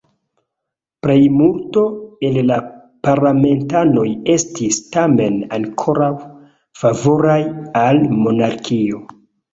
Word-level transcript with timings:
Plejmulto 1.05 1.81
el 2.29 2.39
la 2.51 2.57
parlamentanoj 3.09 4.07
estis 4.37 4.79
tamen 4.97 5.39
ankoraŭ 5.59 6.11
favoraj 6.83 7.39
al 7.85 8.05
monarkio. 8.27 9.05